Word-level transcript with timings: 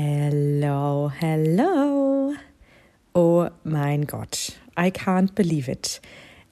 Hello, 0.00 1.10
hello. 1.10 2.32
Oh 3.14 3.48
mein 3.64 4.06
Gott, 4.06 4.52
I 4.78 4.92
can't 4.92 5.34
believe 5.34 5.68
it. 5.68 6.00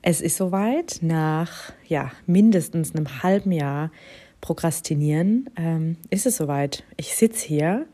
Es 0.02 0.20
ist 0.20 0.36
soweit, 0.36 0.98
nach 1.00 1.72
ja, 1.86 2.10
mindestens 2.26 2.92
einem 2.92 3.22
halben 3.22 3.52
Jahr 3.52 3.92
Prokrastinieren 4.40 5.48
ähm, 5.56 5.96
ist 6.10 6.26
es 6.26 6.38
soweit. 6.38 6.82
Ich 6.96 7.14
sitze 7.14 7.46
hier 7.46 7.86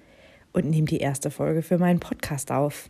und 0.55 0.71
nehme 0.71 0.87
die 0.87 1.01
erste 1.01 1.31
Folge 1.31 1.61
für 1.61 1.77
meinen 1.77 2.01
Podcast 2.01 2.51
auf. 2.51 2.89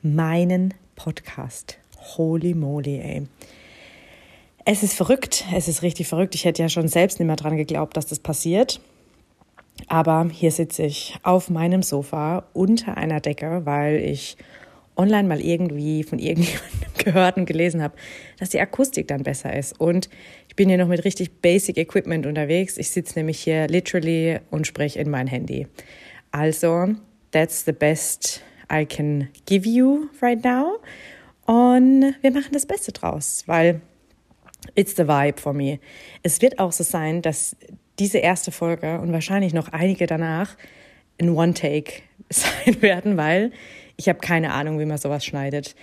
Meinen 0.00 0.72
Podcast. 0.94 1.78
Holy 1.98 2.54
moly, 2.54 3.00
ey. 3.00 3.22
Es 4.64 4.84
ist 4.84 4.94
verrückt, 4.94 5.46
es 5.52 5.66
ist 5.66 5.82
richtig 5.82 6.06
verrückt. 6.06 6.36
Ich 6.36 6.44
hätte 6.44 6.62
ja 6.62 6.68
schon 6.68 6.86
selbst 6.86 7.18
nicht 7.18 7.26
mehr 7.26 7.34
dran 7.34 7.56
geglaubt, 7.56 7.96
dass 7.96 8.06
das 8.06 8.20
passiert. 8.20 8.80
Aber 9.88 10.28
hier 10.32 10.50
sitze 10.50 10.84
ich 10.84 11.16
auf 11.22 11.50
meinem 11.50 11.82
Sofa 11.82 12.44
unter 12.52 12.96
einer 12.96 13.20
Decke, 13.20 13.62
weil 13.64 13.96
ich 13.96 14.36
online 14.96 15.28
mal 15.28 15.40
irgendwie 15.40 16.04
von 16.04 16.18
irgendjemandem 16.18 16.88
gehört 17.04 17.36
und 17.36 17.46
gelesen 17.46 17.82
habe, 17.82 17.94
dass 18.38 18.50
die 18.50 18.60
Akustik 18.60 19.08
dann 19.08 19.22
besser 19.22 19.54
ist. 19.56 19.78
Und 19.80 20.08
ich 20.48 20.56
bin 20.56 20.68
hier 20.68 20.78
noch 20.78 20.88
mit 20.88 21.04
richtig 21.04 21.40
Basic 21.40 21.76
Equipment 21.76 22.26
unterwegs. 22.26 22.78
Ich 22.78 22.90
sitze 22.90 23.18
nämlich 23.18 23.40
hier 23.40 23.66
literally 23.66 24.38
und 24.50 24.66
spreche 24.66 25.00
in 25.00 25.10
mein 25.10 25.26
Handy. 25.26 25.66
Also, 26.30 26.94
that's 27.32 27.64
the 27.64 27.72
best 27.72 28.42
I 28.72 28.86
can 28.86 29.28
give 29.46 29.68
you 29.68 30.08
right 30.22 30.42
now. 30.42 30.78
Und 31.46 32.14
wir 32.22 32.30
machen 32.30 32.52
das 32.52 32.64
Beste 32.64 32.92
draus, 32.92 33.42
weil 33.46 33.80
it's 34.74 34.96
the 34.96 35.06
vibe 35.06 35.40
for 35.40 35.52
me. 35.52 35.78
Es 36.22 36.40
wird 36.40 36.58
auch 36.58 36.72
so 36.72 36.84
sein, 36.84 37.20
dass 37.20 37.56
diese 37.98 38.18
erste 38.18 38.52
Folge 38.52 39.00
und 39.00 39.12
wahrscheinlich 39.12 39.54
noch 39.54 39.68
einige 39.68 40.06
danach 40.06 40.56
in 41.18 41.30
One-Take 41.30 41.92
sein 42.30 42.82
werden, 42.82 43.16
weil 43.16 43.52
ich 43.96 44.08
habe 44.08 44.18
keine 44.18 44.52
Ahnung, 44.52 44.78
wie 44.78 44.84
man 44.84 44.98
sowas 44.98 45.24
schneidet. 45.24 45.76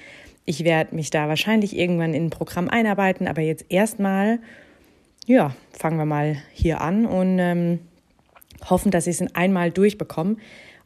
Ich 0.45 0.63
werde 0.63 0.95
mich 0.95 1.11
da 1.11 1.27
wahrscheinlich 1.27 1.77
irgendwann 1.77 2.13
in 2.13 2.25
ein 2.25 2.29
Programm 2.29 2.67
einarbeiten, 2.67 3.27
aber 3.27 3.41
jetzt 3.41 3.65
erstmal, 3.69 4.39
ja, 5.25 5.55
fangen 5.71 5.97
wir 5.97 6.05
mal 6.05 6.37
hier 6.51 6.81
an 6.81 7.05
und 7.05 7.39
ähm, 7.39 7.79
hoffen, 8.69 8.91
dass 8.91 9.07
ich 9.07 9.15
es 9.15 9.21
in 9.21 9.35
einmal 9.35 9.71
durchbekomme 9.71 10.37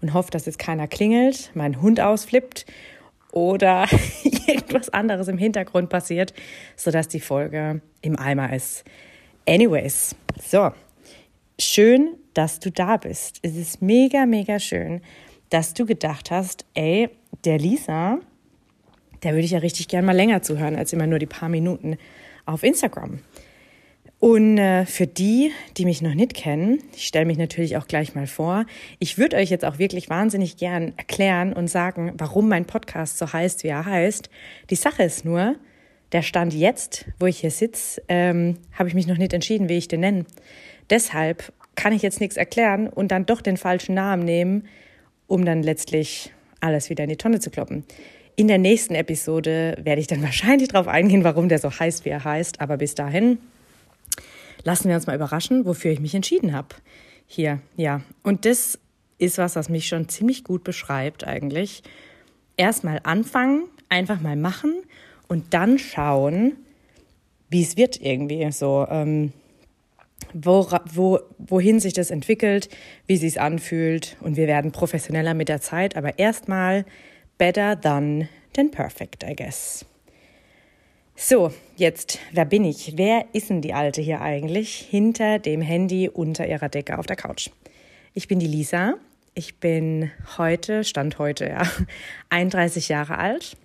und 0.01 0.13
hoffe, 0.13 0.29
dass 0.29 0.45
jetzt 0.45 0.59
keiner 0.59 0.87
klingelt, 0.87 1.51
mein 1.53 1.81
Hund 1.81 1.99
ausflippt 1.99 2.65
oder 3.31 3.87
irgendwas 4.47 4.89
anderes 4.89 5.27
im 5.27 5.37
Hintergrund 5.37 5.89
passiert, 5.89 6.33
sodass 6.75 7.07
die 7.07 7.19
Folge 7.19 7.81
im 8.01 8.19
Eimer 8.19 8.53
ist. 8.53 8.83
Anyways, 9.47 10.15
so, 10.41 10.71
schön, 11.59 12.15
dass 12.33 12.59
du 12.59 12.71
da 12.71 12.97
bist. 12.97 13.39
Es 13.41 13.55
ist 13.55 13.81
mega, 13.81 14.25
mega 14.25 14.59
schön, 14.59 15.01
dass 15.49 15.73
du 15.73 15.85
gedacht 15.85 16.31
hast, 16.31 16.65
ey, 16.73 17.09
der 17.45 17.57
Lisa, 17.57 18.19
der 19.23 19.33
würde 19.33 19.45
ich 19.45 19.51
ja 19.51 19.59
richtig 19.59 19.87
gern 19.87 20.05
mal 20.05 20.15
länger 20.15 20.41
zuhören, 20.41 20.75
als 20.75 20.93
immer 20.93 21.07
nur 21.07 21.19
die 21.19 21.25
paar 21.25 21.49
Minuten 21.49 21.97
auf 22.45 22.63
Instagram. 22.63 23.19
Und 24.19 24.57
äh, 24.57 24.85
für 24.85 25.07
die, 25.07 25.51
die 25.77 25.85
mich 25.85 26.01
noch 26.01 26.13
nicht 26.13 26.33
kennen, 26.33 26.81
ich 26.95 27.05
stelle 27.05 27.25
mich 27.25 27.37
natürlich 27.37 27.77
auch 27.77 27.87
gleich 27.87 28.15
mal 28.15 28.27
vor, 28.27 28.65
ich 28.99 29.17
würde 29.17 29.35
euch 29.35 29.49
jetzt 29.49 29.65
auch 29.65 29.77
wirklich 29.77 30.09
wahnsinnig 30.09 30.57
gern 30.57 30.93
erklären 30.97 31.53
und 31.53 31.67
sagen, 31.67 32.13
warum 32.17 32.47
mein 32.47 32.65
Podcast 32.65 33.17
so 33.17 33.31
heißt, 33.31 33.63
wie 33.63 33.67
er 33.67 33.85
heißt. 33.85 34.29
Die 34.69 34.75
Sache 34.75 35.03
ist 35.03 35.25
nur, 35.25 35.55
der 36.11 36.21
Stand 36.21 36.53
jetzt, 36.53 37.05
wo 37.19 37.25
ich 37.25 37.39
hier 37.39 37.51
sitze, 37.51 38.01
ähm, 38.07 38.57
habe 38.73 38.87
ich 38.87 38.95
mich 38.95 39.05
noch 39.05 39.17
nicht 39.17 39.33
entschieden, 39.33 39.69
wie 39.69 39.77
ich 39.77 39.87
den 39.87 39.99
nenne. 39.99 40.25
Deshalb 40.89 41.51
kann 41.75 41.93
ich 41.93 42.01
jetzt 42.01 42.19
nichts 42.19 42.37
erklären 42.37 42.87
und 42.87 43.09
dann 43.09 43.25
doch 43.25 43.41
den 43.41 43.57
falschen 43.57 43.95
Namen 43.95 44.23
nehmen, 44.23 44.67
um 45.27 45.45
dann 45.45 45.63
letztlich 45.63 46.31
alles 46.61 46.89
wieder 46.89 47.03
in 47.03 47.09
die 47.09 47.17
Tonne 47.17 47.39
zu 47.39 47.49
kloppen. 47.49 47.85
In 48.35 48.47
der 48.47 48.57
nächsten 48.57 48.95
Episode 48.95 49.77
werde 49.81 50.01
ich 50.01 50.07
dann 50.07 50.21
wahrscheinlich 50.23 50.69
darauf 50.69 50.87
eingehen, 50.87 51.23
warum 51.23 51.49
der 51.49 51.59
so 51.59 51.71
heißt, 51.71 52.05
wie 52.05 52.09
er 52.09 52.23
heißt. 52.23 52.61
Aber 52.61 52.77
bis 52.77 52.95
dahin 52.95 53.37
lassen 54.63 54.89
wir 54.89 54.95
uns 54.95 55.07
mal 55.07 55.15
überraschen, 55.15 55.65
wofür 55.65 55.91
ich 55.91 55.99
mich 55.99 56.15
entschieden 56.15 56.53
habe. 56.53 56.69
Hier, 57.27 57.59
ja. 57.75 58.01
Und 58.23 58.45
das 58.45 58.79
ist 59.17 59.37
was, 59.37 59.55
was 59.55 59.69
mich 59.69 59.87
schon 59.87 60.09
ziemlich 60.09 60.43
gut 60.43 60.63
beschreibt 60.63 61.25
eigentlich. 61.25 61.83
Erstmal 62.57 62.99
anfangen, 63.03 63.63
einfach 63.89 64.21
mal 64.21 64.35
machen 64.35 64.73
und 65.27 65.53
dann 65.53 65.79
schauen, 65.79 66.53
wie 67.49 67.61
es 67.61 67.77
wird 67.77 68.01
irgendwie 68.01 68.51
so. 68.51 68.85
Ähm, 68.89 69.33
wo, 70.33 70.67
wo, 70.91 71.19
wohin 71.37 71.79
sich 71.79 71.93
das 71.93 72.11
entwickelt, 72.11 72.69
wie 73.07 73.17
sich 73.17 73.39
anfühlt 73.39 74.17
und 74.21 74.37
wir 74.37 74.47
werden 74.47 74.71
professioneller 74.71 75.33
mit 75.33 75.49
der 75.49 75.61
Zeit, 75.61 75.95
aber 75.95 76.19
erstmal 76.19 76.85
better 77.37 77.79
than 77.79 78.27
than 78.53 78.71
perfect, 78.71 79.23
I 79.23 79.35
guess. 79.35 79.85
So, 81.17 81.53
jetzt, 81.77 82.19
wer 82.33 82.43
bin 82.43 82.65
ich? 82.65 82.93
Wer 82.97 83.25
ist 83.31 83.49
denn 83.49 83.61
die 83.61 83.73
Alte 83.73 84.01
hier 84.01 84.21
eigentlich 84.21 84.75
hinter 84.75 85.39
dem 85.39 85.61
Handy 85.61 86.09
unter 86.09 86.45
ihrer 86.45 86.67
Decke 86.67 86.99
auf 86.99 87.05
der 87.05 87.15
Couch? 87.15 87.49
Ich 88.13 88.27
bin 88.27 88.39
die 88.39 88.47
Lisa. 88.47 88.95
Ich 89.33 89.59
bin 89.59 90.11
heute, 90.37 90.83
Stand 90.83 91.19
heute, 91.19 91.47
ja, 91.47 91.63
31 92.29 92.89
Jahre 92.89 93.17
alt. 93.17 93.55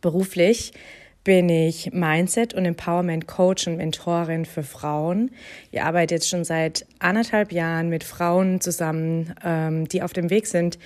Beruflich 0.00 0.72
bin 1.24 1.48
ich 1.48 1.90
Mindset- 1.92 2.54
und 2.54 2.66
Empowerment-Coach 2.66 3.66
und 3.66 3.78
Mentorin 3.78 4.44
für 4.44 4.62
Frauen. 4.62 5.30
Ich 5.72 5.80
arbeite 5.80 6.14
jetzt 6.14 6.28
schon 6.28 6.44
seit 6.44 6.86
anderthalb 6.98 7.50
Jahren 7.50 7.88
mit 7.88 8.04
Frauen 8.04 8.60
zusammen, 8.60 9.34
ähm, 9.42 9.88
die 9.88 10.02
auf 10.02 10.12
dem 10.12 10.28
Weg 10.28 10.46
sind, 10.46 10.78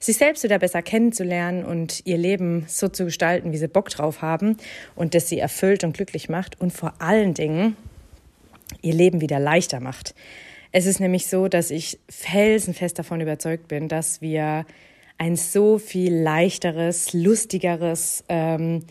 sich 0.00 0.16
selbst 0.16 0.42
wieder 0.42 0.58
besser 0.58 0.82
kennenzulernen 0.82 1.64
und 1.64 2.02
ihr 2.06 2.16
Leben 2.16 2.64
so 2.66 2.88
zu 2.88 3.04
gestalten, 3.04 3.52
wie 3.52 3.58
sie 3.58 3.68
Bock 3.68 3.90
drauf 3.90 4.22
haben 4.22 4.56
und 4.96 5.14
das 5.14 5.28
sie 5.28 5.38
erfüllt 5.38 5.84
und 5.84 5.94
glücklich 5.94 6.28
macht 6.28 6.60
und 6.60 6.72
vor 6.72 6.94
allen 6.98 7.34
Dingen 7.34 7.76
ihr 8.80 8.94
Leben 8.94 9.20
wieder 9.20 9.38
leichter 9.38 9.78
macht. 9.78 10.14
Es 10.72 10.86
ist 10.86 11.00
nämlich 11.00 11.26
so, 11.26 11.48
dass 11.48 11.70
ich 11.70 12.00
felsenfest 12.08 12.98
davon 12.98 13.20
überzeugt 13.20 13.68
bin, 13.68 13.88
dass 13.88 14.22
wir 14.22 14.64
ein 15.18 15.36
so 15.36 15.78
viel 15.78 16.14
leichteres, 16.14 17.12
lustigeres, 17.12 18.24
ähm, 18.28 18.84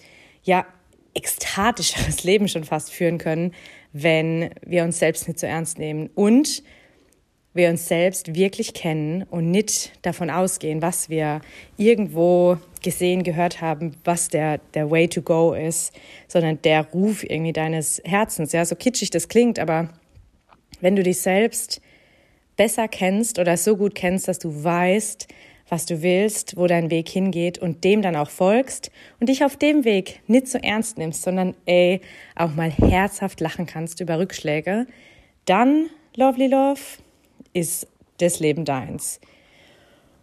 ja, 0.44 0.66
ekstatischeres 1.14 2.24
Leben 2.24 2.48
schon 2.48 2.64
fast 2.64 2.92
führen 2.92 3.18
können, 3.18 3.54
wenn 3.94 4.52
wir 4.66 4.84
uns 4.84 5.00
selbst 5.00 5.28
nicht 5.28 5.40
so 5.40 5.48
ernst 5.48 5.80
nehmen 5.80 6.10
und 6.16 6.64
wir 7.54 7.70
uns 7.70 7.88
selbst 7.88 8.34
wirklich 8.34 8.74
kennen 8.74 9.24
und 9.24 9.52
nicht 9.52 9.92
davon 10.04 10.30
ausgehen, 10.30 10.82
was 10.82 11.10
wir 11.10 11.42
irgendwo 11.76 12.58
gesehen, 12.82 13.24
gehört 13.24 13.60
haben, 13.60 13.98
was 14.06 14.30
der, 14.30 14.60
der 14.74 14.90
Way 14.90 15.10
to 15.10 15.22
go 15.22 15.54
ist, 15.54 15.94
sondern 16.28 16.62
der 16.62 16.86
Ruf 16.94 17.24
irgendwie 17.24 17.52
deines 17.52 18.02
Herzens. 18.06 18.54
Ja, 18.54 18.64
so 18.64 18.76
kitschig 18.76 19.10
das 19.10 19.28
klingt, 19.28 19.60
aber 19.60 19.90
wenn 20.80 20.96
du 20.96 21.04
dich 21.04 21.20
selbst 21.20 21.82
besser 22.56 22.88
kennst 22.88 23.38
oder 23.38 23.58
so 23.58 23.76
gut 23.76 23.96
kennst, 23.96 24.28
dass 24.28 24.40
du 24.40 24.64
weißt, 24.64 25.28
was 25.72 25.86
du 25.86 26.02
willst, 26.02 26.58
wo 26.58 26.68
dein 26.68 26.92
Weg 26.92 27.08
hingeht 27.08 27.58
und 27.58 27.86
dem 27.86 28.02
dann 28.02 28.18
auch 28.18 28.30
folgst 28.30 28.92
und 29.22 29.30
dich 29.30 29.46
auf 29.46 29.56
dem 29.56 29.86
Weg 29.86 30.20
nicht 30.28 30.50
so 30.50 30.58
ernst 30.58 30.98
nimmst, 30.98 31.24
sondern 31.24 31.56
ey, 31.66 32.02
auch 32.36 32.54
mal 32.54 32.70
herzhaft 32.70 33.40
lachen 33.40 33.68
kannst 33.68 34.02
über 34.02 34.20
Rückschläge, 34.20 34.86
dann, 35.46 35.90
Lovely 36.18 36.48
Love, 36.48 36.82
ist 37.54 37.88
das 38.18 38.42
Leben 38.42 38.66
deins. 38.66 39.22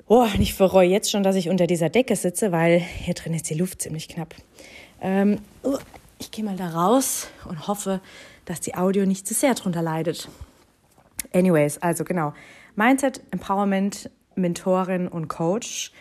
Oh, 0.07 0.21
und 0.21 0.41
ich 0.41 0.57
bereue 0.59 0.89
jetzt 0.89 1.11
schon, 1.11 1.23
dass 1.23 1.35
ich 1.35 1.49
unter 1.49 1.67
dieser 1.67 1.89
Decke 1.89 2.15
sitze, 2.15 2.53
weil 2.53 2.81
hier 2.81 3.15
drin 3.15 3.33
ist 3.33 3.49
die 3.49 3.55
Luft 3.55 3.81
ziemlich 3.81 4.07
knapp. 4.09 4.35
Ähm, 5.01 5.39
oh, 5.63 5.79
ich 6.19 6.31
gehe 6.31 6.45
mal 6.45 6.57
da 6.57 6.69
raus 6.69 7.29
und 7.49 7.67
hoffe, 7.69 8.03
dass 8.45 8.61
die 8.61 8.75
Audio 8.75 9.07
nicht 9.07 9.27
zu 9.27 9.33
sehr 9.33 9.55
drunter 9.55 9.81
leidet. 9.81 10.29
Anyways, 11.33 11.79
also 11.79 12.05
genau. 12.05 12.35
Mindset, 12.77 13.23
Empowerment, 13.31 14.11
Mentorin 14.39 15.09
und 15.09 15.29
Coach. 15.29 15.93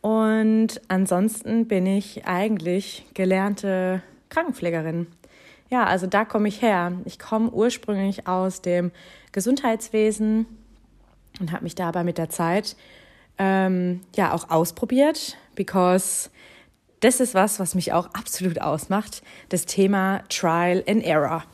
Und 0.00 0.80
ansonsten 0.88 1.66
bin 1.66 1.86
ich 1.86 2.26
eigentlich 2.26 3.06
gelernte 3.14 4.02
Krankenpflegerin. 4.28 5.06
Ja, 5.70 5.84
also 5.84 6.06
da 6.06 6.24
komme 6.24 6.48
ich 6.48 6.62
her. 6.62 6.92
Ich 7.04 7.18
komme 7.18 7.50
ursprünglich 7.50 8.26
aus 8.26 8.62
dem 8.62 8.90
Gesundheitswesen 9.32 10.46
und 11.40 11.52
habe 11.52 11.64
mich 11.64 11.74
dabei 11.74 12.04
mit 12.04 12.18
der 12.18 12.30
Zeit 12.30 12.76
ähm, 13.38 14.00
ja 14.16 14.32
auch 14.32 14.50
ausprobiert, 14.50 15.36
because 15.54 16.30
das 17.00 17.20
ist 17.20 17.34
was, 17.34 17.60
was 17.60 17.74
mich 17.74 17.92
auch 17.92 18.06
absolut 18.14 18.60
ausmacht, 18.60 19.22
das 19.50 19.66
Thema 19.66 20.22
Trial 20.28 20.82
and 20.88 21.04
Error. 21.04 21.44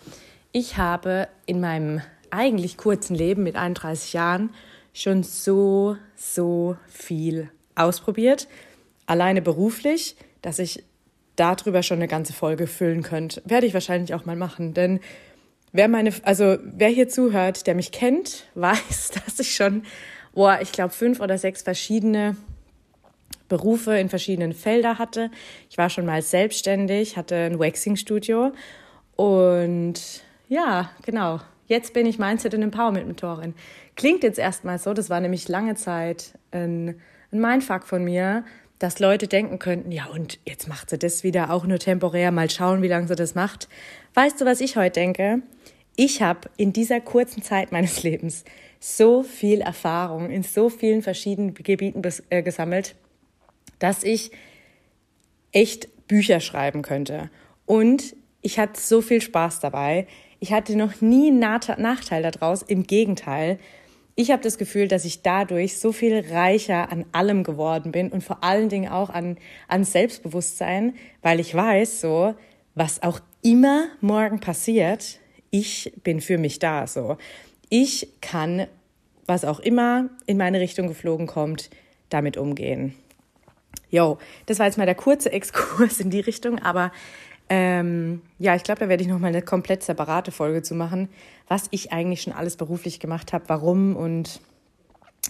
Ich 0.53 0.79
habe 0.79 1.29
in 1.47 1.61
meinem 1.61 2.01
eigentlich 2.31 2.77
kurzen 2.77 3.15
Leben 3.15 3.43
mit 3.43 3.57
31 3.57 4.13
Jahren 4.13 4.51
schon 4.95 5.23
so, 5.23 5.99
so 6.17 6.77
viel 6.89 7.51
ausprobiert. 7.75 8.49
Alleine 9.05 9.43
beruflich, 9.43 10.17
dass 10.41 10.59
ich 10.59 10.83
darüber 11.37 11.83
schon 11.83 11.99
eine 11.99 12.09
ganze 12.09 12.33
Folge 12.33 12.67
füllen 12.67 13.03
könnte. 13.03 13.43
Werde 13.45 13.67
ich 13.67 13.75
wahrscheinlich 13.75 14.15
auch 14.15 14.25
mal 14.25 14.37
machen, 14.37 14.73
denn 14.73 15.01
wer 15.73 15.89
meine, 15.89 16.13
also 16.23 16.57
wer 16.63 16.89
hier 16.89 17.11
zuhört, 17.11 17.67
der 17.67 17.75
mich 17.75 17.93
kennt, 17.93 18.45
weiß, 18.55 19.11
dass 19.11 19.39
ich 19.39 19.55
schon 19.55 19.83
boah, 20.35 20.59
ich 20.61 20.73
glaube, 20.73 20.93
fünf 20.93 21.21
oder 21.21 21.39
sechs 21.39 21.63
verschiedene 21.63 22.37
Berufe 23.49 23.97
in 23.97 24.09
verschiedenen 24.09 24.53
Feldern 24.53 24.99
hatte. 24.99 25.31
Ich 25.71 25.79
war 25.79 25.91
schon 25.91 26.07
mal 26.07 26.23
selbstständig, 26.23 27.17
hatte 27.17 27.37
ein 27.37 27.59
Waxing-Studio 27.59 28.53
und 29.17 29.95
ja, 30.49 30.91
genau. 31.05 31.41
Jetzt 31.67 31.95
bin 31.95 32.07
ich 32.07 32.19
Mindset 32.19 32.55
und 32.55 32.63
Empowerment-Mentorin. 32.63 33.55
Klingt 33.97 34.23
jetzt 34.23 34.39
erstmal 34.39 34.79
so, 34.79 34.93
das 34.93 35.11
war 35.11 35.21
nämlich 35.21 35.49
lange 35.49 35.75
Zeit 35.77 36.39
ein, 36.51 37.01
ein 37.33 37.41
Mindfuck 37.41 37.85
von 37.85 38.05
mir, 38.05 38.45
dass 38.79 38.99
Leute 38.99 39.29
denken 39.29 39.59
könnten, 39.59 39.93
ja, 39.93 40.07
und 40.07 40.39
jetzt 40.45 40.69
macht 40.69 40.91
sie 40.91 40.99
das 40.99 41.25
wieder 41.25 41.51
auch 41.51 41.65
nur 41.65 41.79
temporär, 41.79 42.33
mal 42.33 42.51
schauen, 42.51 42.83
wie 42.83 42.89
lange 42.89 43.09
sie 43.09 43.15
das 43.15 43.35
macht. 43.35 43.69
Weißt 44.15 44.41
du, 44.41 44.45
was 44.45 44.61
ich 44.61 44.77
heute 44.77 45.01
denke? 45.01 45.43
Ich 45.97 46.23
habe 46.23 46.51
in 46.57 46.73
dieser 46.73 47.01
kurzen 47.01 47.43
Zeit 47.43 47.73
meines 47.73 48.03
Lebens 48.03 48.45
so 48.81 49.23
viel 49.23 49.63
Erfahrung 49.63 50.29
in 50.29 50.43
so 50.43 50.69
vielen 50.69 51.01
verschiedenen 51.01 51.55
Gebieten 51.55 52.03
äh, 52.29 52.43
gesammelt, 52.43 52.97
dass 53.79 54.05
ich 54.05 54.31
echt 55.53 55.89
Bücher 56.07 56.41
schreiben 56.41 56.83
könnte. 56.83 57.31
Und 57.65 58.15
ich 58.43 58.59
hatte 58.59 58.79
so 58.79 59.01
viel 59.01 59.23
Spaß 59.23 59.61
dabei. 59.61 60.07
Ich 60.45 60.53
hatte 60.53 60.77
noch 60.77 61.01
nie 61.01 61.29
einen 61.29 61.39
Nachteil 61.39 62.23
daraus. 62.23 62.61
Im 62.61 62.83
Gegenteil. 62.83 63.59
Ich 64.15 64.31
habe 64.31 64.43
das 64.43 64.59
Gefühl, 64.59 64.89
dass 64.89 65.07
ich 65.07 65.23
dadurch 65.23 65.79
so 65.79 65.91
viel 65.91 66.23
reicher 66.33 66.93
an 66.93 67.07
allem 67.13 67.45
geworden 67.45 67.93
bin 67.93 68.11
und 68.11 68.23
vor 68.23 68.45
allen 68.45 68.69
Dingen 68.69 68.93
auch 68.93 69.09
an, 69.09 69.39
an 69.69 69.85
Selbstbewusstsein, 69.85 70.97
weil 71.23 71.41
ich 71.41 71.55
weiß, 71.55 72.03
so, 72.03 72.35
was 72.75 73.03
auch 73.03 73.21
immer 73.41 73.87
morgen 74.03 74.39
passiert, 74.39 75.19
ich 75.49 75.95
bin 76.03 76.21
für 76.21 76.37
mich 76.37 76.59
da, 76.59 76.87
so. 76.87 77.17
Ich 77.71 78.09
kann, 78.21 78.67
was 79.25 79.47
auch 79.47 79.61
immer 79.61 80.11
in 80.27 80.37
meine 80.37 80.61
Richtung 80.61 80.89
geflogen 80.89 81.27
kommt, 81.27 81.71
damit 82.11 82.37
umgehen. 82.37 82.95
Jo, 83.89 84.19
das 84.45 84.59
war 84.59 84.67
jetzt 84.67 84.77
mal 84.77 84.85
der 84.85 84.95
kurze 84.95 85.33
Exkurs 85.33 86.01
in 86.01 86.11
die 86.11 86.21
Richtung, 86.21 86.59
aber 86.59 86.93
ähm, 87.49 88.23
ja, 88.39 88.55
ich 88.55 88.63
glaube, 88.63 88.81
da 88.81 88.89
werde 88.89 89.03
ich 89.03 89.09
nochmal 89.09 89.29
eine 89.29 89.43
komplett 89.43 89.83
separate 89.83 90.33
Folge 90.33 90.63
zu 90.63 90.75
machen, 90.75 91.09
was 91.47 91.67
ich 91.71 91.93
eigentlich 91.93 92.23
schon 92.23 92.33
alles 92.33 92.57
beruflich 92.57 93.01
gemacht 93.01 93.33
habe, 93.33 93.45
warum 93.49 93.97
und, 93.97 94.41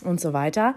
und 0.03 0.21
so 0.21 0.33
weiter. 0.33 0.77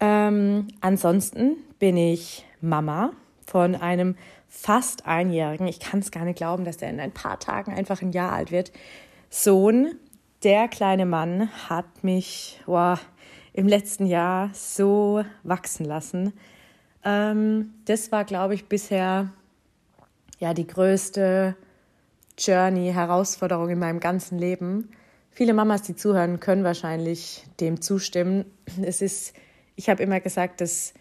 Ähm, 0.00 0.68
ansonsten 0.80 1.56
bin 1.78 1.96
ich 1.96 2.44
Mama 2.60 3.12
von 3.46 3.74
einem 3.74 4.16
fast 4.48 5.06
einjährigen, 5.06 5.66
ich 5.66 5.80
kann 5.80 6.00
es 6.00 6.10
gar 6.10 6.24
nicht 6.24 6.36
glauben, 6.36 6.64
dass 6.64 6.76
der 6.76 6.90
in 6.90 7.00
ein 7.00 7.12
paar 7.12 7.38
Tagen 7.38 7.72
einfach 7.72 8.02
ein 8.02 8.12
Jahr 8.12 8.32
alt 8.32 8.52
wird, 8.52 8.72
Sohn. 9.30 9.94
Der 10.42 10.68
kleine 10.68 11.06
Mann 11.06 11.48
hat 11.68 12.02
mich 12.02 12.60
wow, 12.66 12.98
im 13.52 13.68
letzten 13.68 14.06
Jahr 14.06 14.50
so 14.52 15.24
wachsen 15.44 15.86
lassen. 15.86 16.32
Ähm, 17.04 17.74
das 17.84 18.12
war, 18.12 18.24
glaube 18.24 18.54
ich, 18.54 18.66
bisher 18.66 19.30
ja 20.42 20.54
die 20.54 20.66
größte 20.66 21.54
Journey, 22.36 22.92
Herausforderung 22.92 23.70
in 23.70 23.78
meinem 23.78 24.00
ganzen 24.00 24.40
Leben. 24.40 24.90
Viele 25.30 25.54
Mamas, 25.54 25.82
die 25.82 25.94
zuhören, 25.94 26.40
können 26.40 26.64
wahrscheinlich 26.64 27.44
dem 27.60 27.80
zustimmen. 27.80 28.44
Es 28.82 29.02
ist, 29.02 29.34
ich 29.76 29.88
habe 29.88 30.02
immer 30.02 30.18
gesagt, 30.18 30.60
das 30.60 30.94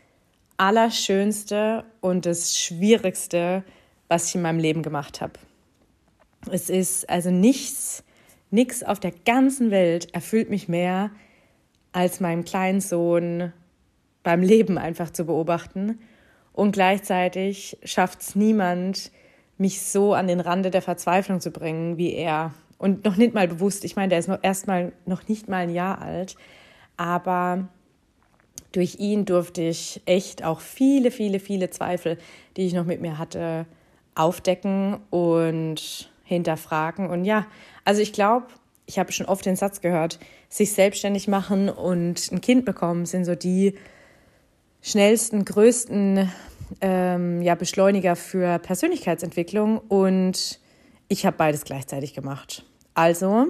Allerschönste 0.57 1.83
und 2.01 2.27
das 2.27 2.55
Schwierigste, 2.55 3.63
was 4.09 4.27
ich 4.27 4.35
in 4.35 4.43
meinem 4.43 4.59
Leben 4.59 4.83
gemacht 4.83 5.21
habe. 5.21 5.33
Es 6.51 6.69
ist 6.69 7.09
also 7.09 7.31
nichts, 7.31 8.03
nichts 8.51 8.83
auf 8.83 8.99
der 8.99 9.11
ganzen 9.25 9.71
Welt 9.71 10.13
erfüllt 10.13 10.51
mich 10.51 10.67
mehr, 10.67 11.09
als 11.93 12.19
meinen 12.19 12.45
kleinen 12.45 12.79
Sohn 12.79 13.51
beim 14.21 14.43
Leben 14.43 14.77
einfach 14.77 15.09
zu 15.09 15.25
beobachten. 15.25 15.97
Und 16.53 16.73
gleichzeitig 16.73 17.79
schafft 17.83 18.21
es 18.21 18.35
niemand, 18.35 19.11
mich 19.61 19.83
so 19.83 20.13
an 20.13 20.27
den 20.27 20.39
Rande 20.39 20.71
der 20.71 20.81
Verzweiflung 20.81 21.39
zu 21.39 21.51
bringen 21.51 21.97
wie 21.97 22.13
er. 22.13 22.53
Und 22.77 23.05
noch 23.05 23.15
nicht 23.15 23.35
mal 23.35 23.47
bewusst. 23.47 23.85
Ich 23.85 23.95
meine, 23.95 24.09
der 24.09 24.19
ist 24.19 24.27
noch 24.27 24.39
erstmal 24.41 24.91
noch 25.05 25.27
nicht 25.27 25.47
mal 25.47 25.57
ein 25.57 25.69
Jahr 25.69 26.01
alt. 26.01 26.35
Aber 26.97 27.67
durch 28.71 28.99
ihn 28.99 29.25
durfte 29.25 29.61
ich 29.61 30.01
echt 30.05 30.43
auch 30.43 30.61
viele, 30.61 31.11
viele, 31.11 31.39
viele 31.39 31.69
Zweifel, 31.69 32.17
die 32.57 32.65
ich 32.65 32.73
noch 32.73 32.85
mit 32.85 33.01
mir 33.01 33.19
hatte, 33.19 33.67
aufdecken 34.15 34.99
und 35.11 36.09
hinterfragen. 36.23 37.07
Und 37.07 37.23
ja, 37.23 37.45
also 37.85 38.01
ich 38.01 38.13
glaube, 38.13 38.47
ich 38.87 38.97
habe 38.97 39.11
schon 39.11 39.27
oft 39.27 39.45
den 39.45 39.55
Satz 39.55 39.81
gehört, 39.81 40.17
sich 40.49 40.73
selbstständig 40.73 41.27
machen 41.27 41.69
und 41.69 42.31
ein 42.31 42.41
Kind 42.41 42.65
bekommen 42.65 43.05
sind 43.05 43.25
so 43.25 43.35
die 43.35 43.75
schnellsten, 44.81 45.45
größten 45.45 46.31
ähm, 46.79 47.41
ja, 47.41 47.55
Beschleuniger 47.55 48.15
für 48.15 48.59
Persönlichkeitsentwicklung 48.59 49.77
und 49.77 50.59
ich 51.07 51.25
habe 51.25 51.37
beides 51.37 51.65
gleichzeitig 51.65 52.13
gemacht. 52.13 52.65
Also, 52.93 53.47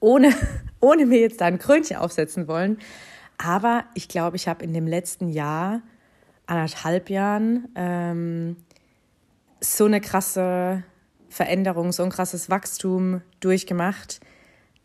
ohne, 0.00 0.34
ohne 0.80 1.06
mir 1.06 1.20
jetzt 1.20 1.40
da 1.40 1.46
ein 1.46 1.58
Krönchen 1.58 1.96
aufsetzen 1.96 2.48
wollen, 2.48 2.78
aber 3.38 3.84
ich 3.94 4.08
glaube, 4.08 4.36
ich 4.36 4.48
habe 4.48 4.64
in 4.64 4.72
dem 4.72 4.86
letzten 4.86 5.28
Jahr, 5.28 5.82
anderthalb 6.46 7.08
Jahren, 7.10 7.68
ähm, 7.74 8.56
so 9.60 9.84
eine 9.84 10.00
krasse 10.00 10.82
Veränderung, 11.28 11.92
so 11.92 12.02
ein 12.02 12.10
krasses 12.10 12.50
Wachstum 12.50 13.22
durchgemacht, 13.40 14.20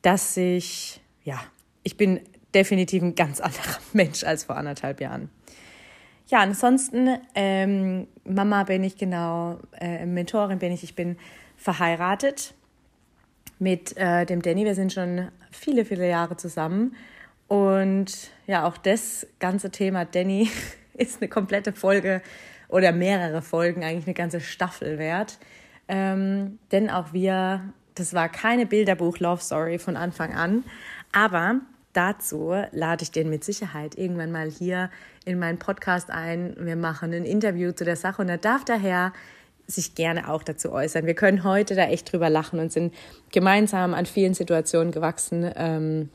dass 0.02 0.38
ich, 0.38 1.02
ja, 1.24 1.40
ich 1.84 1.98
bin 1.98 2.22
definitiv 2.54 3.04
ein 3.04 3.16
ganz 3.16 3.40
anderer 3.40 3.78
Mensch 3.94 4.24
als 4.24 4.46
vor 4.46 4.56
anderthalb 4.56 5.02
Jahren. 5.02 5.30
Ja, 6.30 6.40
ansonsten, 6.40 7.20
ähm, 7.36 8.08
Mama 8.26 8.64
bin 8.66 8.84
ich 8.84 8.98
genau, 8.98 9.60
äh, 9.80 10.06
Mentorin 10.06 10.60
bin 10.60 10.74
ich, 10.74 10.84
ich 10.84 10.94
bin 10.94 11.18
verheiratet 11.56 12.54
mit 13.60 13.96
äh, 13.96 14.26
dem 14.26 14.42
Danny. 14.42 14.66
Wir 14.66 14.76
sind 14.76 14.92
schon 14.92 15.30
viele, 15.52 15.86
viele 15.86 16.08
Jahre 16.08 16.36
zusammen. 16.36 16.96
Und 17.48 18.32
ja, 18.46 18.68
auch 18.68 18.76
das 18.76 19.26
ganze 19.40 19.72
Thema 19.72 20.04
Danny 20.04 20.52
ist 20.94 21.22
eine 21.22 21.30
komplette 21.30 21.72
Folge 21.72 22.22
oder 22.68 22.92
mehrere 22.92 23.42
Folgen, 23.42 23.86
eigentlich 23.86 24.06
eine 24.06 24.14
ganze 24.14 24.42
Staffel 24.42 25.00
wert. 25.00 25.38
Ähm, 25.88 26.60
denn 26.74 26.90
auch 26.90 27.14
wir, 27.14 27.74
das 27.96 28.14
war 28.14 28.28
keine 28.28 28.66
Bilderbuch-Love-Story 28.66 29.80
von 29.80 29.96
Anfang 29.96 30.36
an, 30.36 30.66
aber 31.14 31.62
dazu 31.98 32.54
lade 32.72 33.04
ich 33.04 33.12
den 33.12 33.30
mit 33.30 33.44
Sicherheit 33.44 33.98
irgendwann 33.98 34.32
mal 34.32 34.50
hier 34.52 34.92
in 35.26 35.40
meinen 35.40 35.58
Podcast 35.58 36.12
ein. 36.12 36.56
Wir 36.60 36.76
machen 36.76 37.12
ein 37.12 37.26
Interview 37.26 37.72
zu 37.72 37.86
der 37.86 37.96
Sache 37.96 38.22
und 38.22 38.30
er 38.30 38.38
darf 38.38 38.64
daher 38.64 39.14
sich 39.66 39.96
gerne 39.96 40.30
auch 40.30 40.44
dazu 40.44 40.72
äußern. 40.72 41.08
Wir 41.08 41.16
können 41.16 41.44
heute 41.44 41.74
da 41.76 41.86
echt 41.86 42.12
drüber 42.12 42.30
lachen 42.30 42.60
und 42.60 42.72
sind 42.72 42.94
gemeinsam 43.32 43.96
an 43.96 44.06
vielen 44.06 44.36
Situationen 44.36 44.92
gewachsen. 44.92 45.52
Ähm, 45.56 46.10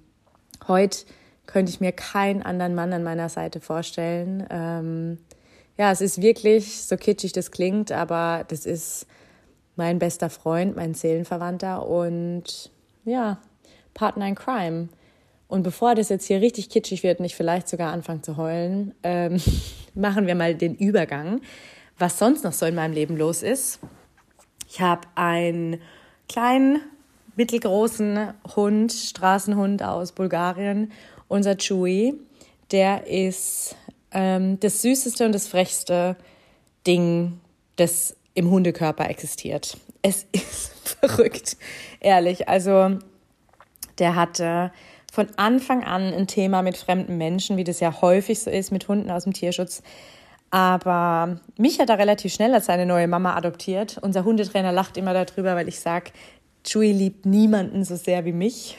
heute 0.69 0.99
könnte 1.47 1.71
ich 1.71 1.81
mir 1.81 1.93
keinen 1.93 2.43
anderen 2.43 2.77
Mann 2.77 2.93
an 2.93 3.03
meiner 3.03 3.29
Seite 3.29 3.61
vorstellen. 3.61 4.47
Ähm, 4.51 5.19
ja, 5.77 5.91
es 5.91 6.01
ist 6.01 6.23
wirklich, 6.23 6.85
so 6.85 6.97
kitschig 6.97 7.33
das 7.33 7.51
klingt, 7.51 7.91
aber 7.91 8.45
das 8.47 8.67
ist 8.67 9.07
mein 9.75 9.99
bester 9.99 10.31
Freund, 10.31 10.77
mein 10.77 10.95
Seelenverwandter 10.95 11.87
und 11.87 12.71
ja, 13.05 13.39
Partner 13.95 14.29
in 14.29 14.35
Crime. 14.37 14.89
Und 15.53 15.65
bevor 15.65 15.95
das 15.95 16.09
jetzt 16.09 16.25
hier 16.25 16.41
richtig 16.41 16.71
kitschig 16.71 17.03
wird 17.03 17.19
und 17.19 17.27
ich 17.27 17.37
vielleicht 17.37 17.69
sogar 17.69 17.93
anfange 17.93 18.23
zu 18.23 18.39
heulen, 18.39 18.95
ähm, 19.03 19.39
machen 19.95 20.27
wir 20.27 20.35
mal 20.35 20.55
den 20.55 20.75
Übergang, 20.75 21.43
was 21.99 22.19
sonst 22.19 22.43
noch 22.43 22.55
so 22.55 22.65
in 22.65 22.75
meinem 22.75 22.95
Leben 22.95 23.19
los 23.19 23.43
ist. 23.43 23.79
Ich 24.67 24.81
habe 24.81 25.03
einen 25.15 25.79
kleinen, 26.27 26.81
mittelgroßen 27.37 28.33
Hund, 28.57 28.93
Straßenhund 28.93 29.83
aus 29.83 30.13
Bulgarien, 30.13 30.91
unser 31.29 31.59
Chewy. 31.59 32.15
Der 32.71 33.07
ist 33.07 33.77
ähm, 34.11 34.59
das 34.59 34.81
süßeste 34.81 35.27
und 35.27 35.33
das 35.33 35.49
frechste 35.49 36.17
Ding, 36.87 37.41
das 37.77 38.17
im 38.33 38.51
Hundekörper 38.51 39.11
existiert. 39.11 39.77
Es 40.01 40.27
ist 40.33 40.97
verrückt, 41.03 41.59
ehrlich. 42.01 42.49
Also 42.49 42.97
der 43.99 44.17
hatte 44.17 44.73
von 45.13 45.29
Anfang 45.37 45.85
an 45.85 46.15
ein 46.15 46.27
Thema 46.27 46.63
mit 46.63 46.79
fremden 46.79 47.19
Menschen, 47.19 47.59
wie 47.59 47.65
das 47.65 47.81
ja 47.81 48.01
häufig 48.01 48.41
so 48.41 48.51
ist 48.51 48.73
mit 48.73 48.89
Hunden 48.89 49.11
aus 49.11 49.25
dem 49.25 49.35
Tierschutz. 49.35 49.83
Aber 50.51 51.39
mich 51.59 51.81
hat 51.81 51.91
er 51.91 51.99
relativ 51.99 52.33
schnell 52.33 52.55
als 52.55 52.65
seine 52.65 52.87
neue 52.87 53.07
Mama 53.09 53.37
adoptiert. 53.37 53.99
Unser 54.01 54.25
Hundetrainer 54.25 54.73
lacht 54.73 54.97
immer 54.97 55.13
darüber, 55.13 55.55
weil 55.55 55.69
ich 55.69 55.81
sage, 55.81 56.13
Chewie 56.67 56.93
liebt 56.93 57.27
niemanden 57.27 57.85
so 57.85 57.95
sehr 57.95 58.25
wie 58.25 58.33
mich. 58.33 58.79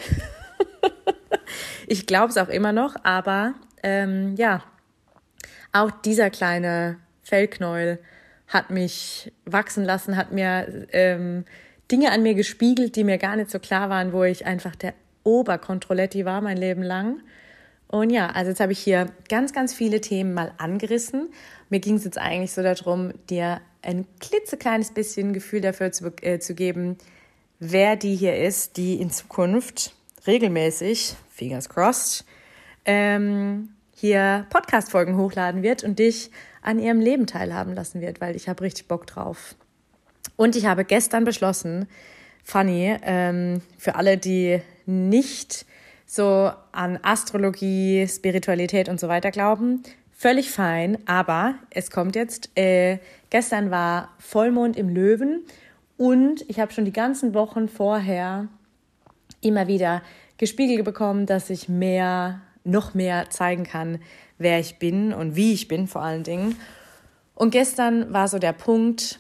ich 1.88 2.08
glaube 2.08 2.30
es 2.30 2.38
auch 2.40 2.50
immer 2.50 2.72
noch, 2.72 2.96
aber 3.04 3.54
ähm, 3.84 4.34
ja, 4.36 4.64
auch 5.72 5.92
dieser 5.92 6.32
kleine 6.32 6.98
Fellknäuel 7.22 8.00
hat 8.48 8.72
mich 8.72 9.32
wachsen 9.46 9.84
lassen, 9.84 10.18
hat 10.18 10.32
mir 10.32 10.88
ähm, 10.94 11.46
Dinge 11.92 12.12
an 12.12 12.24
mir 12.24 12.34
gespiegelt, 12.34 12.96
die 12.96 13.04
mir 13.04 13.20
gar 13.20 13.36
nicht 13.36 13.52
so 13.52 13.60
klar 13.60 13.92
waren, 13.92 14.14
wo 14.14 14.24
ich 14.24 14.48
einfach 14.48 14.76
der 14.76 14.96
Oberkontrolletti 15.24 16.26
war 16.26 16.42
mein 16.42 16.58
Leben 16.58 16.84
lang. 16.84 17.22
Und 17.88 18.10
ja, 18.10 18.28
also 18.28 18.50
jetzt 18.50 18.60
habe 18.60 18.72
ich 18.72 18.80
hier 18.80 19.12
ganz, 19.30 19.54
ganz 19.54 19.74
viele 19.74 20.02
Themen 20.02 20.34
mal 20.34 20.52
angerissen. 20.58 21.30
Mir 21.70 21.80
ging 21.80 21.96
es 21.96 22.04
jetzt 22.04 22.18
eigentlich 22.18 22.52
so 22.52 22.64
darum, 22.64 23.14
dir 23.30 23.62
ein 23.84 24.06
klitzekleines 24.20 24.92
bisschen 24.92 25.34
Gefühl 25.34 25.62
dafür 25.62 25.92
zu, 25.92 26.12
äh, 26.22 26.40
zu 26.40 26.56
geben, 26.56 26.98
wer 27.60 27.96
die 27.96 28.16
hier 28.16 28.36
ist, 28.38 28.78
die 28.78 28.96
in 28.96 29.12
Zukunft 29.12 29.94
regelmäßig, 30.26 31.16
fingers 31.30 31.70
crossed, 31.70 32.26
ähm, 32.86 33.70
hier 33.96 34.48
Podcast-Folgen 34.50 35.18
hochladen 35.18 35.62
wird 35.62 35.84
und 35.84 36.00
dich 36.00 36.32
an 36.62 36.80
ihrem 36.80 37.00
Leben 37.00 37.28
teilhaben 37.28 37.74
lassen 37.74 38.02
wird, 38.02 38.22
weil 38.22 38.36
ich 38.36 38.50
habe 38.50 38.64
richtig 38.64 38.88
Bock 38.88 39.06
drauf. 39.06 39.56
Und 40.36 40.56
ich 40.56 40.66
habe 40.66 40.84
gestern 40.84 41.26
beschlossen, 41.26 41.88
funny, 42.44 42.98
ähm, 43.04 43.62
für 43.78 43.96
alle, 43.96 44.18
die 44.18 44.62
nicht 44.86 45.66
so 46.06 46.52
an 46.72 47.00
Astrologie, 47.02 48.08
Spiritualität 48.08 48.90
und 48.90 49.00
so 49.00 49.08
weiter 49.08 49.32
glauben, 49.32 49.84
völlig 50.12 50.52
fein. 50.52 50.98
Aber 51.06 51.56
es 51.70 51.92
kommt 51.92 52.16
jetzt, 52.16 52.50
äh, 52.56 53.00
gestern 53.30 53.72
war 53.72 54.10
Vollmond 54.20 54.78
im 54.78 54.90
Löwen 54.90 55.42
und 55.98 56.46
ich 56.50 56.60
habe 56.60 56.72
schon 56.72 56.86
die 56.86 56.94
ganzen 56.94 57.34
Wochen 57.34 57.68
vorher 57.68 58.48
immer 59.42 59.68
wieder 59.68 60.02
gespiegelt 60.38 60.86
bekommen, 60.86 61.26
dass 61.26 61.50
ich 61.50 61.70
mehr, 61.70 62.42
noch 62.64 62.94
mehr 62.94 63.30
zeigen 63.30 63.64
kann, 63.64 64.00
wer 64.38 64.60
ich 64.60 64.80
bin 64.80 65.14
und 65.14 65.36
wie 65.36 65.54
ich 65.54 65.68
bin 65.68 65.88
vor 65.88 66.02
allen 66.02 66.24
Dingen. 66.24 66.56
Und 67.36 67.52
gestern 67.52 68.14
war 68.14 68.28
so 68.28 68.40
der 68.40 68.54
Punkt, 68.54 69.20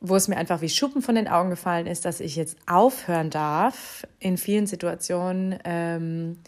wo 0.00 0.16
es 0.16 0.28
mir 0.28 0.36
einfach 0.36 0.60
wie 0.60 0.68
Schuppen 0.68 1.02
von 1.02 1.14
den 1.14 1.28
Augen 1.28 1.50
gefallen 1.50 1.86
ist, 1.86 2.04
dass 2.04 2.20
ich 2.20 2.36
jetzt 2.36 2.56
aufhören 2.66 3.30
darf, 3.30 4.06
in 4.20 4.36
vielen 4.36 4.66
Situationen 4.66 5.58
ähm, 5.64 6.38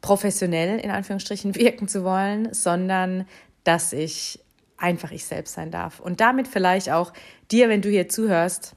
professionell 0.00 0.78
in 0.78 0.90
Anführungsstrichen 0.90 1.54
wirken 1.56 1.88
zu 1.88 2.04
wollen, 2.04 2.52
sondern 2.52 3.26
dass 3.64 3.92
ich 3.92 4.40
einfach 4.76 5.10
ich 5.10 5.24
selbst 5.24 5.54
sein 5.54 5.70
darf. 5.70 6.00
Und 6.00 6.20
damit 6.20 6.48
vielleicht 6.48 6.90
auch 6.90 7.12
dir, 7.50 7.68
wenn 7.68 7.82
du 7.82 7.88
hier 7.88 8.08
zuhörst, 8.08 8.75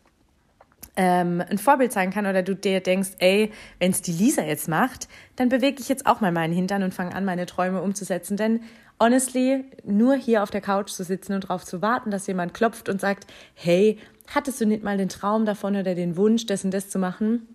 ähm, 1.00 1.42
ein 1.50 1.58
Vorbild 1.58 1.94
sein 1.94 2.12
kann 2.12 2.26
oder 2.26 2.44
du 2.44 2.54
dir 2.54 2.82
denkst, 2.82 3.12
ey, 3.20 3.54
wenn 3.80 3.92
es 3.92 4.02
die 4.02 4.12
Lisa 4.12 4.44
jetzt 4.44 4.68
macht, 4.68 5.08
dann 5.38 5.48
bewege 5.48 5.78
ich 5.80 5.88
jetzt 5.88 6.06
auch 6.06 6.20
mal 6.20 6.34
meinen 6.34 6.54
Hintern 6.54 6.84
und 6.84 6.94
fange 6.94 7.16
an, 7.16 7.24
meine 7.24 7.46
Träume 7.46 7.82
umzusetzen. 7.82 8.36
Denn 8.36 8.60
honestly, 9.00 9.64
nur 9.86 10.16
hier 10.16 10.44
auf 10.44 10.52
der 10.52 10.60
Couch 10.60 10.90
zu 10.90 11.06
sitzen 11.06 11.32
und 11.32 11.46
darauf 11.46 11.64
zu 11.64 11.82
warten, 11.82 12.12
dass 12.12 12.28
jemand 12.28 12.54
klopft 12.54 12.90
und 12.90 13.00
sagt, 13.00 13.28
hey, 13.54 13.98
hattest 14.28 14.60
du 14.60 14.66
nicht 14.66 14.84
mal 14.84 14.98
den 14.98 15.08
Traum 15.08 15.46
davon 15.46 15.78
oder 15.78 15.96
den 15.96 16.18
Wunsch, 16.18 16.46
das 16.48 16.66
und 16.66 16.74
das 16.74 16.90
zu 16.90 17.00
machen? 17.00 17.48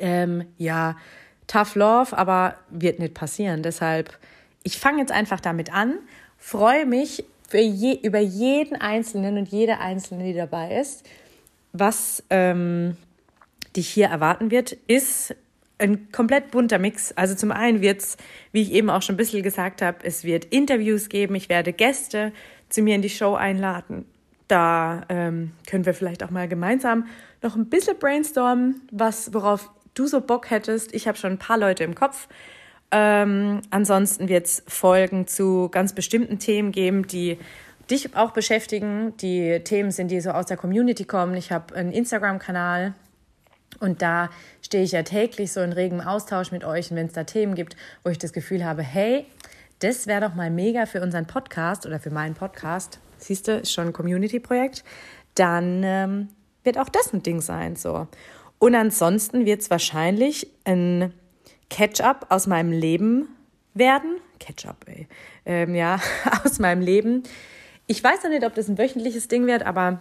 Ähm, 0.00 0.44
ja, 0.58 0.96
tough 1.46 1.76
love, 1.76 2.18
aber 2.18 2.56
wird 2.70 2.98
nicht 2.98 3.14
passieren. 3.14 3.62
Deshalb, 3.62 4.18
ich 4.64 4.80
fange 4.80 4.98
jetzt 4.98 5.12
einfach 5.12 5.38
damit 5.38 5.72
an, 5.72 5.94
freue 6.38 6.86
mich 6.86 7.24
je, 7.52 8.00
über 8.02 8.18
jeden 8.18 8.74
Einzelnen 8.80 9.38
und 9.38 9.48
jede 9.48 9.78
Einzelne, 9.78 10.24
die 10.24 10.34
dabei 10.34 10.76
ist. 10.80 11.06
Was 11.74 12.22
ähm, 12.30 12.96
dich 13.74 13.88
hier 13.88 14.06
erwarten 14.06 14.52
wird, 14.52 14.72
ist 14.86 15.34
ein 15.78 16.12
komplett 16.12 16.52
bunter 16.52 16.78
Mix. 16.78 17.10
Also 17.12 17.34
zum 17.34 17.50
einen 17.50 17.80
wird 17.80 18.00
es, 18.00 18.16
wie 18.52 18.62
ich 18.62 18.72
eben 18.72 18.90
auch 18.90 19.02
schon 19.02 19.14
ein 19.14 19.18
bisschen 19.18 19.42
gesagt 19.42 19.82
habe, 19.82 19.98
es 20.04 20.22
wird 20.22 20.44
Interviews 20.46 21.08
geben. 21.08 21.34
Ich 21.34 21.48
werde 21.48 21.72
Gäste 21.72 22.32
zu 22.68 22.80
mir 22.80 22.94
in 22.94 23.02
die 23.02 23.10
Show 23.10 23.34
einladen. 23.34 24.06
Da 24.46 25.02
ähm, 25.08 25.50
können 25.66 25.84
wir 25.84 25.94
vielleicht 25.94 26.22
auch 26.22 26.30
mal 26.30 26.46
gemeinsam 26.46 27.08
noch 27.42 27.56
ein 27.56 27.66
bisschen 27.66 27.98
brainstormen, 27.98 28.82
was, 28.92 29.34
worauf 29.34 29.68
du 29.94 30.06
so 30.06 30.20
Bock 30.20 30.50
hättest. 30.50 30.94
Ich 30.94 31.08
habe 31.08 31.18
schon 31.18 31.32
ein 31.32 31.38
paar 31.38 31.58
Leute 31.58 31.82
im 31.82 31.96
Kopf. 31.96 32.28
Ähm, 32.92 33.62
ansonsten 33.70 34.28
wird 34.28 34.46
es 34.46 34.62
Folgen 34.68 35.26
zu 35.26 35.68
ganz 35.70 35.92
bestimmten 35.92 36.38
Themen 36.38 36.70
geben, 36.70 37.04
die 37.08 37.38
dich 37.90 38.16
auch 38.16 38.32
beschäftigen. 38.32 39.16
Die 39.18 39.60
Themen 39.60 39.90
sind, 39.90 40.10
die 40.10 40.20
so 40.20 40.30
aus 40.30 40.46
der 40.46 40.56
Community 40.56 41.04
kommen. 41.04 41.34
Ich 41.34 41.52
habe 41.52 41.74
einen 41.74 41.92
Instagram-Kanal, 41.92 42.94
und 43.80 44.02
da 44.02 44.30
stehe 44.62 44.84
ich 44.84 44.92
ja 44.92 45.02
täglich 45.02 45.52
so 45.52 45.60
in 45.60 45.72
regem 45.72 46.00
Austausch 46.00 46.52
mit 46.52 46.64
euch. 46.64 46.90
Und 46.90 46.96
wenn 46.96 47.06
es 47.06 47.12
da 47.12 47.24
Themen 47.24 47.54
gibt, 47.54 47.76
wo 48.02 48.10
ich 48.10 48.18
das 48.18 48.32
Gefühl 48.32 48.64
habe, 48.64 48.82
hey, 48.82 49.26
das 49.80 50.06
wäre 50.06 50.20
doch 50.20 50.34
mal 50.34 50.50
mega 50.50 50.86
für 50.86 51.02
unseren 51.02 51.26
Podcast 51.26 51.86
oder 51.86 51.98
für 51.98 52.10
meinen 52.10 52.34
Podcast, 52.34 53.00
siehst 53.18 53.48
du, 53.48 53.58
ist 53.58 53.72
schon 53.72 53.88
ein 53.88 53.92
Community-Projekt, 53.92 54.84
dann 55.34 55.82
ähm, 55.84 56.28
wird 56.62 56.78
auch 56.78 56.88
das 56.88 57.12
ein 57.12 57.22
Ding 57.22 57.40
sein. 57.40 57.76
So. 57.76 58.06
Und 58.58 58.74
ansonsten 58.74 59.44
wird 59.44 59.62
es 59.62 59.70
wahrscheinlich 59.70 60.48
ein 60.64 61.12
Catch-up 61.70 62.26
aus 62.30 62.46
meinem 62.46 62.72
Leben 62.72 63.28
werden. 63.74 64.16
Catch-up, 64.38 64.84
ey. 64.86 65.08
Ähm, 65.44 65.74
ja, 65.74 66.00
aus 66.44 66.58
meinem 66.58 66.80
Leben. 66.80 67.24
Ich 67.86 68.02
weiß 68.02 68.22
noch 68.22 68.30
nicht, 68.30 68.44
ob 68.44 68.54
das 68.54 68.68
ein 68.68 68.78
wöchentliches 68.78 69.28
Ding 69.28 69.46
wird, 69.46 69.64
aber 69.64 70.00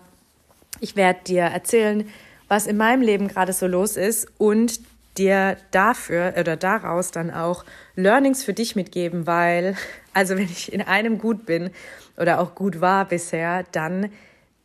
ich 0.79 0.95
werde 0.95 1.19
dir 1.25 1.43
erzählen, 1.43 2.07
was 2.47 2.67
in 2.67 2.77
meinem 2.77 3.01
Leben 3.01 3.27
gerade 3.27 3.53
so 3.53 3.67
los 3.67 3.97
ist 3.97 4.27
und 4.37 4.79
dir 5.17 5.57
dafür 5.71 6.33
oder 6.39 6.55
daraus 6.55 7.11
dann 7.11 7.31
auch 7.31 7.65
Learnings 7.95 8.43
für 8.43 8.53
dich 8.53 8.75
mitgeben, 8.75 9.27
weil, 9.27 9.75
also 10.13 10.35
wenn 10.35 10.45
ich 10.45 10.71
in 10.71 10.81
einem 10.81 11.19
gut 11.19 11.45
bin 11.45 11.71
oder 12.17 12.39
auch 12.39 12.55
gut 12.55 12.81
war 12.81 13.05
bisher, 13.05 13.63
dann 13.71 14.09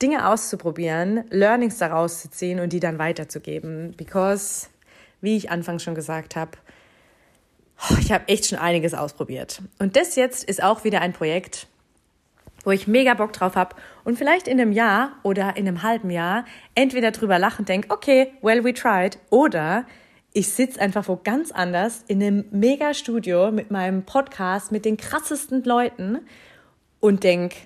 Dinge 0.01 0.29
auszuprobieren, 0.29 1.25
Learnings 1.31 1.79
daraus 1.79 2.23
zu 2.23 2.31
ziehen 2.31 2.61
und 2.61 2.73
die 2.73 2.81
dann 2.81 2.99
weiterzugeben. 2.99 3.95
Because, 3.97 4.69
wie 5.21 5.37
ich 5.37 5.51
anfangs 5.51 5.83
schon 5.83 5.95
gesagt 5.95 6.37
habe, 6.37 6.53
ich 8.01 8.13
habe 8.13 8.29
echt 8.29 8.47
schon 8.47 8.59
einiges 8.59 8.95
ausprobiert. 8.95 9.61
Und 9.79 9.97
das 9.97 10.17
jetzt 10.17 10.45
ist 10.45 10.63
auch 10.63 10.85
wieder 10.85 11.01
ein 11.01 11.13
Projekt, 11.13 11.67
wo 12.69 12.73
ich 12.73 12.87
mega 12.87 13.15
Bock 13.15 13.33
drauf 13.33 13.57
habe 13.57 13.75
und 14.05 14.19
vielleicht 14.19 14.47
in 14.47 14.61
einem 14.61 14.73
Jahr 14.73 15.13
oder 15.23 15.57
in 15.57 15.67
einem 15.67 15.83
halben 15.83 16.11
Jahr 16.11 16.45
entweder 16.75 17.13
drüber 17.13 17.39
lachen 17.39 17.61
und 17.61 17.69
denke, 17.71 17.91
okay, 17.91 18.35
well, 18.43 18.63
we 18.63 18.75
tried, 18.75 19.19
oder 19.31 19.87
ich 20.35 20.51
sitze 20.51 20.79
einfach 20.79 21.09
wo 21.09 21.17
ganz 21.17 21.51
anders 21.51 22.05
in 22.09 22.23
einem 22.23 22.45
mega 22.51 22.93
Studio 22.93 23.51
mit 23.51 23.71
meinem 23.71 24.03
Podcast 24.03 24.71
mit 24.71 24.85
den 24.85 24.99
krassesten 24.99 25.65
Leuten 25.65 26.19
und 27.01 27.25
denke, 27.25 27.57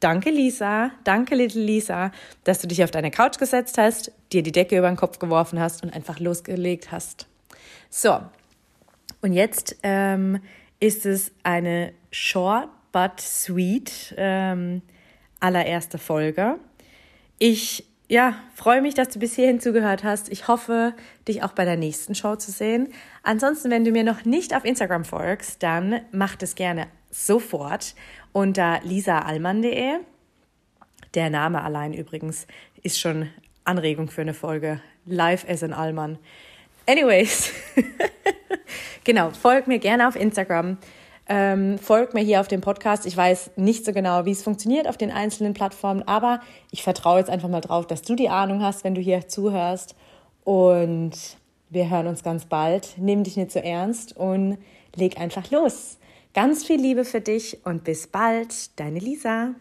danke 0.00 0.30
Lisa, 0.30 0.92
danke 1.04 1.34
Little 1.34 1.62
Lisa, 1.62 2.10
dass 2.44 2.62
du 2.62 2.68
dich 2.68 2.82
auf 2.82 2.90
deine 2.90 3.10
Couch 3.10 3.36
gesetzt 3.36 3.76
hast, 3.76 4.12
dir 4.32 4.42
die 4.42 4.50
Decke 4.50 4.78
über 4.78 4.88
den 4.88 4.96
Kopf 4.96 5.18
geworfen 5.18 5.60
hast 5.60 5.82
und 5.82 5.92
einfach 5.92 6.20
losgelegt 6.20 6.90
hast. 6.90 7.26
So, 7.90 8.18
und 9.20 9.34
jetzt 9.34 9.76
ähm, 9.82 10.40
ist 10.80 11.04
es 11.04 11.32
eine 11.42 11.92
Short 12.10 12.70
but 12.96 13.20
sweet 13.20 14.14
ähm, 14.16 14.80
allererste 15.38 15.98
Folge. 15.98 16.58
Ich 17.36 17.84
ja, 18.08 18.36
freue 18.54 18.80
mich, 18.80 18.94
dass 18.94 19.10
du 19.10 19.18
bis 19.18 19.34
hierhin 19.34 19.60
zugehört 19.60 20.02
hast. 20.02 20.30
Ich 20.30 20.48
hoffe, 20.48 20.94
dich 21.28 21.42
auch 21.42 21.52
bei 21.52 21.66
der 21.66 21.76
nächsten 21.76 22.14
Show 22.14 22.36
zu 22.36 22.50
sehen. 22.52 22.88
Ansonsten, 23.22 23.70
wenn 23.70 23.84
du 23.84 23.90
mir 23.90 24.02
noch 24.02 24.24
nicht 24.24 24.56
auf 24.56 24.64
Instagram 24.64 25.04
folgst, 25.04 25.62
dann 25.62 26.00
mach 26.10 26.36
das 26.36 26.54
gerne 26.54 26.86
sofort 27.10 27.94
unter 28.32 28.80
lisaalmann.de. 28.82 29.98
Der 31.12 31.28
Name 31.28 31.62
allein 31.62 31.92
übrigens 31.92 32.46
ist 32.82 32.98
schon 32.98 33.28
Anregung 33.64 34.08
für 34.08 34.22
eine 34.22 34.32
Folge. 34.32 34.80
Live 35.04 35.46
as 35.46 35.62
an 35.62 35.74
Allmann. 35.74 36.16
Anyways, 36.86 37.52
genau, 39.04 39.32
folg 39.32 39.66
mir 39.66 39.80
gerne 39.80 40.08
auf 40.08 40.16
Instagram. 40.16 40.78
Ähm, 41.28 41.78
folgt 41.78 42.14
mir 42.14 42.20
hier 42.20 42.40
auf 42.40 42.48
dem 42.48 42.60
Podcast. 42.60 43.04
Ich 43.04 43.16
weiß 43.16 43.52
nicht 43.56 43.84
so 43.84 43.92
genau, 43.92 44.24
wie 44.24 44.30
es 44.30 44.44
funktioniert 44.44 44.88
auf 44.88 44.96
den 44.96 45.10
einzelnen 45.10 45.54
Plattformen, 45.54 46.02
aber 46.04 46.40
ich 46.70 46.82
vertraue 46.84 47.18
jetzt 47.18 47.30
einfach 47.30 47.48
mal 47.48 47.60
drauf, 47.60 47.86
dass 47.86 48.02
du 48.02 48.14
die 48.14 48.28
Ahnung 48.28 48.62
hast, 48.62 48.84
wenn 48.84 48.94
du 48.94 49.00
hier 49.00 49.26
zuhörst. 49.26 49.96
Und 50.44 51.12
wir 51.68 51.90
hören 51.90 52.06
uns 52.06 52.22
ganz 52.22 52.44
bald. 52.44 52.94
Nimm 52.96 53.24
dich 53.24 53.36
nicht 53.36 53.50
so 53.50 53.58
ernst 53.58 54.16
und 54.16 54.58
leg 54.94 55.18
einfach 55.18 55.50
los. 55.50 55.98
Ganz 56.32 56.64
viel 56.64 56.80
Liebe 56.80 57.04
für 57.04 57.20
dich 57.20 57.64
und 57.64 57.82
bis 57.82 58.06
bald, 58.06 58.78
deine 58.78 59.00
Lisa. 59.00 59.54